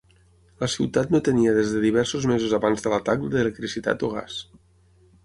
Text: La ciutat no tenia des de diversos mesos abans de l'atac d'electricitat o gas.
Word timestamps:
La 0.61 0.67
ciutat 0.75 1.11
no 1.15 1.19
tenia 1.27 1.51
des 1.57 1.73
de 1.75 1.81
diversos 1.83 2.25
mesos 2.31 2.55
abans 2.59 2.87
de 2.87 2.95
l'atac 2.95 3.29
d'electricitat 3.37 4.07
o 4.09 4.11
gas. 4.15 4.39